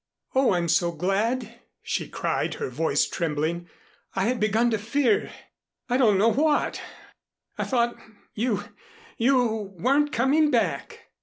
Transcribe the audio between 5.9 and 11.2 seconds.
don't know what. I thought you you weren't coming back."